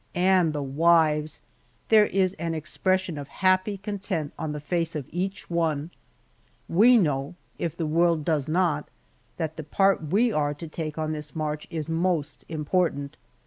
[0.15, 1.41] And the wives!
[1.89, 5.91] there is an expression of happy content on the face of each one.
[6.67, 8.89] We know, if the world does not,
[9.37, 13.15] that the part we are to take on this march is most important.